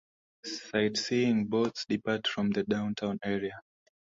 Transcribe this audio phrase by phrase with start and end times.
[0.43, 3.61] Sightseeing boats depart from the downtown area.